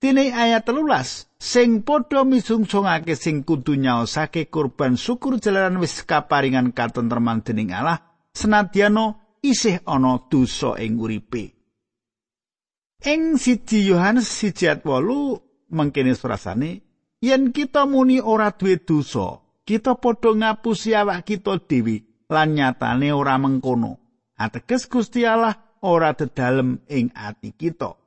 Dene 0.00 0.32
ayat 0.32 0.64
telulas, 0.64 1.28
sing 1.36 1.84
padha 1.84 2.24
misungsungake 2.24 3.12
sing 3.20 3.44
kudu 3.44 3.76
nyaosake 3.76 4.48
kurban 4.48 4.96
syukur 4.96 5.36
jalaran 5.36 5.76
wis 5.76 6.08
kaparingan 6.08 6.72
katentreman 6.72 7.44
dening 7.44 7.76
Allah, 7.76 8.00
senadyano 8.32 9.36
isih 9.44 9.84
ana 9.84 10.24
dosa 10.32 10.80
ing 10.80 10.96
uripe. 10.96 11.52
Ing 13.04 13.36
siji 13.36 13.92
Yohanes 13.92 14.32
siji 14.32 14.72
ayat 14.72 14.88
8 14.88 15.76
mangkene 15.76 16.16
surasane, 16.16 16.80
yen 17.20 17.52
kita 17.52 17.84
muni 17.84 18.24
ora 18.24 18.56
duwe 18.56 18.80
dosa, 18.80 19.44
kita 19.68 20.00
padha 20.00 20.32
ngapusi 20.32 20.96
awak 20.96 21.28
kita 21.28 21.60
dhewe 21.60 22.09
lan 22.30 22.54
nyatane 22.54 23.10
ora 23.10 23.36
mengkono. 23.36 23.98
Ateges 24.38 24.86
Gusti 24.86 25.26
Allah 25.26 25.52
ora 25.84 26.14
dedalem 26.14 26.80
ing 26.88 27.12
ati 27.12 27.52
kita. 27.52 27.98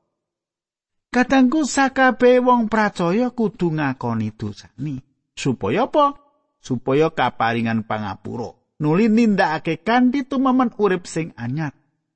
Kadangku 1.13 1.61
sakabe 1.61 2.41
wong 2.41 2.71
pracaya 2.71 3.29
kudu 3.29 3.77
ngakoni 3.77 4.33
dosani. 4.33 4.97
Supaya 5.37 5.85
apa? 5.85 6.17
Supaya 6.57 7.13
kaparingan 7.13 7.85
pangapura. 7.85 8.49
Nuli 8.81 9.11
nindakake 9.13 9.85
kanthi 9.85 10.25
tumemen 10.25 10.73
urip 10.73 11.05
sing 11.05 11.29
anyar. 11.37 11.75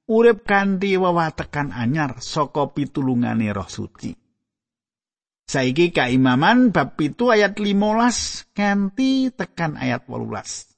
Urip 0.10 0.48
kanthi 0.48 0.98
wewatekan 0.98 1.70
anyar 1.70 2.18
saka 2.24 2.74
pitulungane 2.74 3.54
Roh 3.54 3.70
Suci. 3.70 4.16
Saiki 5.48 5.96
kaimaman 5.96 6.76
bab 6.76 7.00
pitu 7.00 7.30
ayat 7.32 7.56
15 7.56 8.52
kanthi 8.58 9.32
tekan 9.32 9.78
ayat 9.78 10.10
18. 10.10 10.77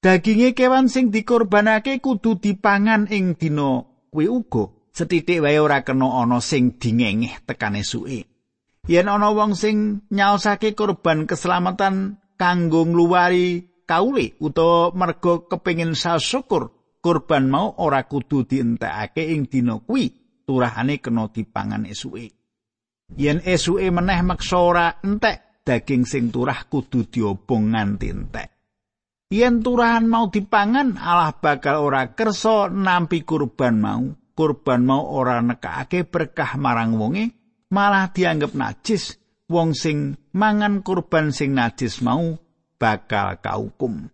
Daginge 0.00 0.56
kewan 0.56 0.88
sing 0.88 1.12
dikorbanake 1.12 2.00
kudu 2.00 2.40
dipangan 2.40 3.04
ing 3.12 3.36
dina 3.36 3.84
kuwi 4.08 4.32
uga 4.32 4.72
setitik 4.96 5.44
wae 5.44 5.60
ora 5.60 5.84
kena 5.84 6.24
ana 6.24 6.40
sing 6.40 6.80
dingengeh 6.80 7.44
tekan 7.44 7.76
esuke. 7.76 8.24
Yen 8.88 9.12
ana 9.12 9.28
wong 9.28 9.52
sing 9.52 10.08
nyaosake 10.08 10.72
korban 10.72 11.28
keselamatan 11.28 12.16
kanggo 12.40 12.88
ngluwari 12.88 13.84
kaule 13.84 14.40
utawa 14.40 14.96
merga 14.96 15.44
kepengin 15.44 15.92
syukur, 15.92 16.96
korban 17.04 17.52
mau 17.52 17.76
ora 17.76 18.08
kudu 18.08 18.48
dientekake 18.48 19.36
ing 19.36 19.52
dina 19.52 19.84
kuwi, 19.84 20.16
turahane 20.48 21.04
kena 21.04 21.28
dipangan 21.28 21.84
esuke. 21.84 22.32
Yen 23.20 23.44
esuke 23.44 23.84
meneh 23.92 24.24
meksa 24.24 24.64
ora 24.64 24.96
entek, 25.04 25.60
daging 25.60 26.08
sing 26.08 26.32
turah 26.32 26.64
kudu 26.72 27.04
diobong 27.04 27.76
nganti 27.76 28.08
entek. 28.08 28.59
Yen 29.30 29.62
turahan 29.62 30.10
mau 30.10 30.26
dipangan, 30.26 30.98
Allah 30.98 31.30
bakal 31.30 31.86
ora 31.86 32.10
kersa 32.18 32.66
nampi 32.66 33.22
kurban 33.22 33.78
mau. 33.78 34.10
kurban 34.34 34.88
mau 34.88 35.04
ora 35.04 35.44
nekake 35.44 36.08
berkah 36.08 36.56
marang 36.56 36.96
wonge 36.96 37.36
malah 37.68 38.08
dianggep 38.08 38.56
najis. 38.56 39.20
Wong 39.50 39.74
sing 39.74 40.14
mangan 40.34 40.80
kurban 40.80 41.34
sing 41.34 41.58
najis 41.58 42.00
mau 42.06 42.38
bakal 42.78 43.42
kaukum 43.42 44.06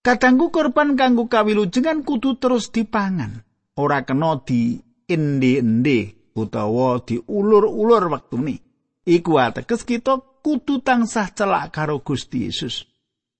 Kadangku 0.00 0.54
kurban 0.54 0.94
kanggo 0.94 1.26
kawilujengan 1.26 2.06
kudu 2.06 2.40
terus 2.40 2.72
dipangan. 2.72 3.44
Ora 3.76 4.06
kena 4.06 4.40
di 4.40 4.80
endi-endi 5.04 6.32
utawa 6.32 7.02
diulur-ulur 7.04 8.08
wektune. 8.08 8.56
Iku 9.04 9.36
ateges 9.36 9.84
kita 9.84 10.16
kudu 10.40 10.80
tansah 10.80 11.28
celak 11.36 11.74
karo 11.74 12.00
Gusti 12.00 12.48
Yesus 12.48 12.90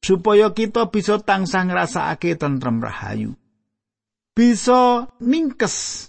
supaya 0.00 0.52
kita 0.52 0.88
bisa 0.88 1.20
tansah 1.20 1.68
ngrasakake 1.68 2.36
tentrem 2.40 2.80
rahayu 2.80 3.36
bisa 4.40 5.10
ningkes 5.20 6.08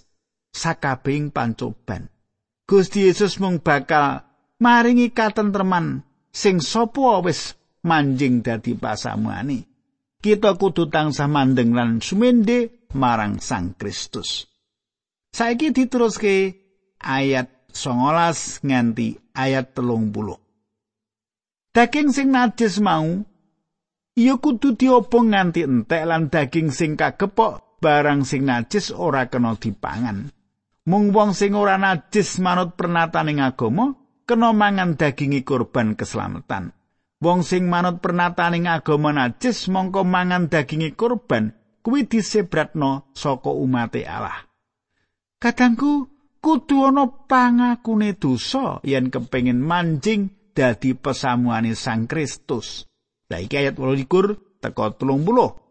sakabing 0.56 1.28
pancoban. 1.28 2.08
Gusti 2.64 3.04
Yesus 3.04 3.36
mung 3.36 3.60
bakal 3.60 4.24
maringi 4.56 5.12
katentreman 5.12 6.00
sing 6.32 6.62
sapa 6.64 7.20
wis 7.20 7.52
manjing 7.84 8.40
dadi 8.40 8.72
pasamuane. 8.72 9.68
Kita 10.22 10.56
kudu 10.56 10.88
tansah 10.88 11.28
mandeng 11.28 11.74
lan 11.76 11.98
sumende 11.98 12.88
marang 12.96 13.42
Sang 13.42 13.76
Kristus. 13.76 14.46
Saiki 15.28 15.74
diteruske 15.74 16.56
ayat 17.02 17.68
19 17.74 18.64
nganti 18.64 19.08
ayat 19.36 19.76
telung 19.76 20.08
puluh. 20.08 20.40
Daging 21.72 22.12
sing 22.12 22.28
najis 22.32 22.80
mau, 22.80 23.24
iya 24.18 24.36
kudu 24.36 24.76
diobong 24.76 25.32
nganti 25.32 25.64
entek 25.64 26.02
lan 26.04 26.28
daging 26.28 26.68
sing 26.68 26.96
kagepok 26.98 27.80
barang 27.82 28.22
sing 28.22 28.46
najis 28.46 28.94
ora 28.94 29.26
kena 29.26 29.58
dipangan. 29.58 30.30
Mung 30.86 31.14
wong 31.14 31.34
sing 31.34 31.54
ora 31.54 31.78
najis 31.78 32.42
manut 32.42 32.74
pernataning 32.78 33.42
agama 33.42 33.94
kena 34.26 34.54
mangan 34.54 34.94
dagingi 34.94 35.42
kurban 35.42 35.98
keselamatan. 35.98 36.74
Wong 37.22 37.46
sing 37.46 37.70
manut 37.70 38.02
pernataning 38.02 38.66
agama 38.66 39.14
najis 39.14 39.70
mongko 39.70 40.02
mangan 40.02 40.50
dagingi 40.50 40.94
kurban 40.94 41.54
kuwi 41.82 42.06
disebratno 42.06 43.10
saka 43.14 43.50
umat 43.50 43.94
Allah. 44.02 44.46
Kadangku 45.42 46.06
kudu 46.38 46.86
ana 46.90 47.06
pangakune 47.06 48.14
dosa 48.14 48.78
yen 48.86 49.10
kepengin 49.10 49.58
manjing 49.58 50.34
dadi 50.54 50.94
pesamuane 50.94 51.74
Sang 51.74 52.06
Kristus. 52.06 52.86
Iki 53.40 53.56
ayat 53.56 53.74
28 53.78 54.60
teka 54.60 54.86
30. 54.98 55.62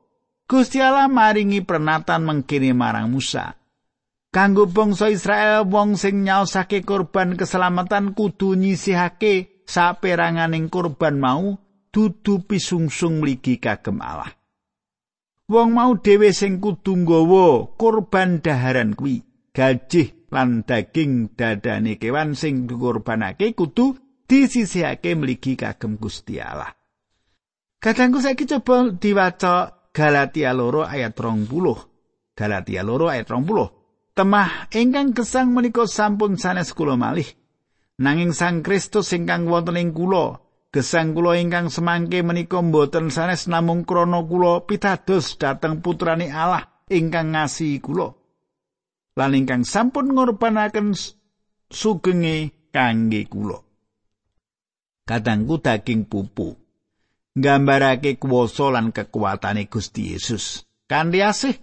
Gusti 0.50 0.84
Allah 0.84 1.08
maringi 1.08 1.63
pernatan 1.63 2.28
mengkini 2.28 2.76
marang 2.76 3.08
Musa. 3.08 3.56
Kanggo 4.32 4.67
bangsa 4.67 5.12
Israel 5.12 5.67
wong 5.67 6.00
sing 6.00 6.24
nyaosake 6.24 6.88
korban 6.88 7.36
keselamatan 7.36 8.15
kudu 8.15 8.56
nyisihake 8.56 9.63
saperanganing 9.67 10.71
korban 10.71 11.19
mau 11.19 11.60
dudu 11.91 12.47
pisungsung 12.47 13.19
mligi 13.19 13.60
kagem 13.60 14.00
Allah. 14.00 14.32
Wong 15.52 15.76
mau 15.76 16.00
dhewe 16.00 16.32
sing 16.32 16.63
kudu 16.63 17.04
nggawa 17.04 17.76
kurban 17.76 18.39
daharan 18.39 18.95
kuwi, 18.95 19.19
gajih 19.52 20.32
lan 20.32 20.63
daging 20.63 21.36
dadane 21.36 22.00
kewan 22.00 22.32
sing 22.39 22.71
dikurbanake 22.71 23.52
kudu 23.52 24.00
disisihake 24.32 25.12
mligi 25.19 25.60
kagem 25.60 26.00
Gusti 26.00 26.39
Allah. 26.39 26.71
Kadangku 27.81 28.21
saiki 28.21 28.45
coba 28.45 28.93
diwaca 28.93 29.89
Galatia 29.89 30.53
loro 30.53 30.85
ayat 30.85 31.17
20. 31.17 31.49
Galatia 32.37 32.85
loro 32.85 33.09
ayat 33.09 33.25
20. 33.25 34.13
Temah 34.13 34.69
ingkang 34.69 35.17
gesang 35.17 35.49
menika 35.49 35.89
sampun 35.89 36.37
sanes 36.37 36.77
kula 36.77 36.93
malih. 36.93 37.25
Nanging 37.97 38.37
Sang 38.37 38.61
Kristus 38.61 39.09
ingkang 39.17 39.49
wonten 39.49 39.81
ing 39.81 39.97
kula, 39.97 40.37
gesang 40.69 41.17
kula 41.17 41.41
ingkang 41.41 41.73
semangke 41.73 42.21
menika 42.21 42.61
mboten 42.61 43.09
sanes 43.09 43.49
namung 43.49 43.81
krana 43.81 44.21
kula 44.29 44.61
pitados 44.69 45.41
dhateng 45.41 45.81
putrane 45.81 46.29
Allah 46.29 46.85
ingkang 46.85 47.33
ngasihi 47.33 47.81
kula. 47.81 48.13
Lan 49.17 49.33
ingkang 49.33 49.65
sampun 49.65 50.13
ngorbanaken 50.13 50.93
sugenge 51.65 52.69
kangge 52.69 53.25
kula. 53.25 53.57
Kadangku 55.01 55.57
daging 55.57 56.05
pupu. 56.05 56.61
Nggambarake 57.31 58.19
kuwasa 58.19 58.75
lan 58.75 58.91
kekuatane 58.91 59.71
Gusti 59.71 60.11
Yesus. 60.11 60.67
Kanthi 60.91 61.23
asih 61.23 61.55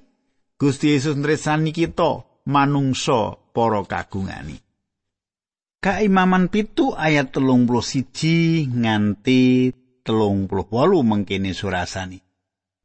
Gusti 0.57 0.96
Yesus 0.96 1.20
nresani 1.20 1.76
kita 1.76 2.24
manungsa 2.48 3.37
para 3.52 3.85
kagungani. 3.85 4.57
Kaimaman 5.78 6.48
pitu 6.48 6.96
ayat 6.96 7.31
telung 7.37 7.68
puluh 7.68 7.85
siji 7.85 8.66
nganti 8.66 9.70
telung 10.02 10.48
puluh 10.48 10.66
wolu 10.72 11.04
mengkini 11.04 11.52
surasani. 11.52 12.18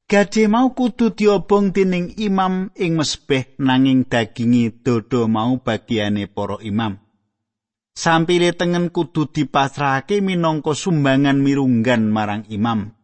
Gade 0.04 0.46
mau 0.52 0.76
kudu 0.76 1.16
diobong 1.16 1.72
dening 1.72 2.14
imam 2.20 2.70
ing 2.76 3.00
mesbeh 3.00 3.56
nanging 3.58 4.06
dagingi 4.06 4.70
dodo 4.84 5.32
mau 5.32 5.58
bagiane 5.64 6.28
para 6.28 6.60
imam. 6.60 7.03
Sampile 7.94 8.58
tengen 8.58 8.90
kudu 8.90 9.30
dipasrahake 9.30 10.18
minangka 10.26 10.74
sumbangan 10.74 11.38
mirunggan 11.38 12.10
marang 12.10 12.42
imam. 12.50 12.98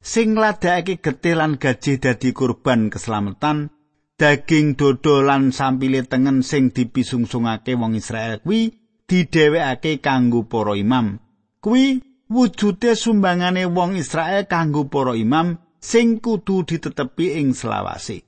Sing 0.00 0.40
ladakake 0.40 1.04
getih 1.04 1.36
lan 1.36 1.60
gaji 1.60 2.00
dadi 2.00 2.32
kurban 2.32 2.88
keselamatan, 2.88 3.68
daging 4.16 4.72
dodo 4.72 5.20
lan 5.20 5.52
sampile 5.52 6.08
tengen 6.08 6.40
sing 6.40 6.72
dipisungsungake 6.72 7.76
wong 7.76 7.92
Israel 7.92 8.40
kuwi 8.40 8.72
didhewekake 9.04 10.00
kanggo 10.00 10.48
para 10.48 10.80
imam. 10.80 11.20
Kuwi 11.60 12.00
wujude 12.32 12.96
sumbangane 12.96 13.68
wong 13.68 14.00
Israel 14.00 14.48
kanggo 14.48 14.88
para 14.88 15.12
imam 15.12 15.60
sing 15.76 16.24
kudu 16.24 16.64
ditetepi 16.64 17.36
ing 17.36 17.52
selawase. 17.52 18.24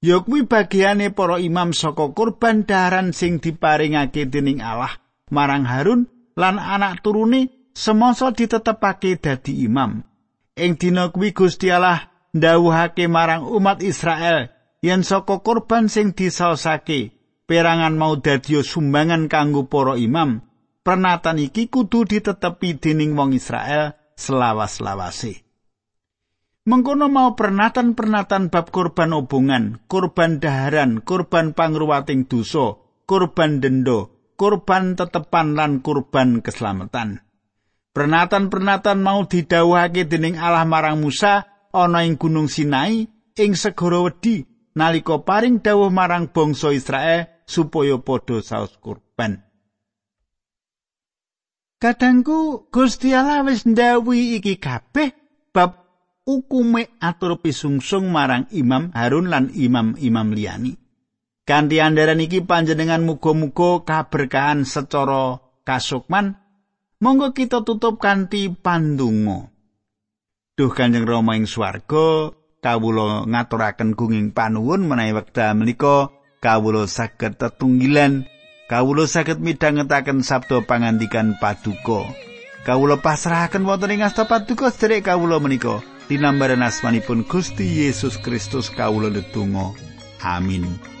Ya 0.00 0.24
kuwi 0.24 0.48
bagiane 0.48 1.12
para 1.12 1.36
imam 1.36 1.76
saka 1.76 2.10
kurban 2.16 2.64
daharan 2.64 3.12
sing 3.12 3.38
diparingake 3.38 4.26
dening 4.26 4.64
Allah 4.64 5.01
marang 5.32 5.64
Harun 5.64 6.06
lan 6.36 6.60
anak 6.60 7.00
turune 7.00 7.72
semasa 7.72 8.36
ditetepake 8.36 9.16
dadi 9.16 9.64
imam. 9.64 10.04
Ing 10.52 10.76
dina 10.76 11.08
kuwi 11.08 11.32
Gusti 11.32 11.72
Allah 11.72 12.12
ndhawuhake 12.36 13.08
marang 13.08 13.48
umat 13.48 13.80
Israel 13.80 14.52
yen 14.84 15.00
saka 15.00 15.40
kurban 15.40 15.88
sing 15.88 16.12
disaosake 16.12 17.16
perangan 17.48 17.96
mau 17.96 18.20
dadi 18.20 18.60
sumbangan 18.60 19.28
kanggo 19.28 19.68
para 19.68 19.96
imam 19.96 20.44
pernatan 20.82 21.38
iki 21.38 21.68
kudu 21.68 22.08
ditetepi 22.08 22.80
dening 22.80 23.14
wong 23.14 23.36
Israel 23.36 23.94
selawas-lawase 24.18 25.44
mengkono 26.64 27.12
mau 27.12 27.36
pernatan-pernatan 27.38 28.50
bab 28.50 28.72
korban 28.74 29.12
obongan 29.12 29.84
korban 29.86 30.40
daharan 30.40 31.04
korban 31.04 31.54
pangruwating 31.54 32.26
dosa 32.26 32.80
korban 33.06 33.60
dendo 33.60 34.11
korban 34.42 34.98
tetepan 34.98 35.54
lan 35.54 35.78
korban 35.86 36.42
keselamatan 36.42 37.22
pernatan-pernatan 37.94 38.98
mau 38.98 39.22
didhawuhake 39.22 40.10
dening 40.10 40.34
Allah 40.34 40.66
marang 40.66 40.98
Musa 40.98 41.46
ana 41.70 42.02
ing 42.02 42.18
gunung 42.18 42.50
Sinai 42.50 43.06
ing 43.38 43.52
segara 43.54 44.02
wedi 44.02 44.42
nalika 44.74 45.22
paring 45.22 45.62
dawuh 45.62 45.94
marang 45.94 46.32
bangsa 46.34 46.74
Israel 46.74 47.44
supaya 47.46 48.00
padha 48.00 48.40
saos 48.40 48.74
kurban. 48.80 49.44
Kadangku 51.78 52.70
Gusti 52.70 53.10
Allah 53.10 53.42
wis 53.46 53.66
ndawi 53.66 54.38
iki 54.38 54.58
kabeh 54.58 55.14
bab 55.50 55.82
ukume 56.22 56.94
atur 57.02 57.42
pisungsung 57.42 58.10
marang 58.10 58.46
Imam 58.54 58.94
Harun 58.94 59.26
lan 59.26 59.50
imam-imam 59.50 60.30
liyani. 60.30 60.81
Kanthi 61.42 61.82
andaran 61.82 62.22
iki 62.22 62.46
panjenengan 62.46 63.02
muga-muga 63.02 63.82
kaberkahan 63.82 64.62
secara 64.62 65.42
kasukman, 65.66 66.38
monggo 67.02 67.34
kita 67.34 67.66
tutup 67.66 67.98
kanthi 67.98 68.46
pandonga. 68.54 69.50
Duh 70.54 70.70
Kanjeng 70.70 71.02
Rama 71.02 71.34
ing 71.34 71.50
swarga, 71.50 72.30
kawula 72.62 73.26
ngaturaken 73.26 73.98
gunging 73.98 74.30
panuwun 74.30 74.86
menawi 74.86 75.18
wekdal 75.18 75.58
menika. 75.58 76.14
Kawula 76.42 76.90
saged 76.90 77.38
tetunggilan 77.38 78.26
kawula 78.66 79.06
saged 79.06 79.38
midhangetaken 79.42 80.26
sabda 80.26 80.62
pangandikan 80.62 81.38
paduka. 81.38 82.06
Kawula 82.62 82.98
pasrahaken 82.98 83.66
wonten 83.66 83.94
ing 83.94 84.06
asta 84.06 84.26
paduka 84.30 84.70
sedherek 84.70 85.10
kawula 85.10 85.42
menika 85.42 85.82
tinambaran 86.06 86.62
asmanipun 86.66 87.26
Gusti 87.26 87.86
Yesus 87.86 88.18
Kristus 88.18 88.70
kawula 88.74 89.10
ndedonga. 89.10 89.74
Amin 90.22 90.92